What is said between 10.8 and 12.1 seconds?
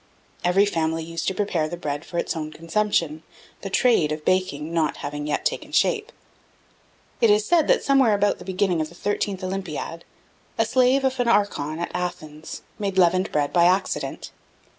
of an archon, at